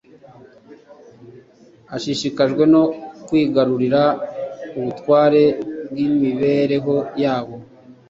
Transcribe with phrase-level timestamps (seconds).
[1.95, 2.83] ashishikajwe no
[3.25, 4.01] kwigarurira
[4.77, 5.43] ubutware
[5.89, 7.55] bw’imibereho yabo